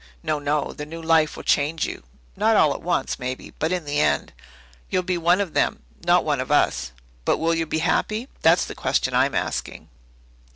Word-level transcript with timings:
No, 0.23 0.39
no, 0.39 0.73
the 0.73 0.87
new 0.87 0.99
life 0.99 1.35
will 1.35 1.43
change 1.43 1.85
you; 1.85 2.01
not 2.35 2.55
all 2.55 2.73
at 2.73 2.81
once, 2.81 3.19
maybe, 3.19 3.53
but 3.59 3.71
in 3.71 3.85
the 3.85 3.99
end. 3.99 4.33
You'll 4.89 5.03
be 5.03 5.15
one 5.15 5.39
of 5.39 5.53
them, 5.53 5.83
not 6.03 6.25
one 6.25 6.39
of 6.41 6.51
us. 6.51 6.91
But 7.23 7.37
will 7.37 7.53
you 7.53 7.67
be 7.67 7.77
happy? 7.85 8.27
That's 8.41 8.65
the 8.65 8.73
question 8.73 9.13
I'm 9.13 9.35
asking." 9.35 9.89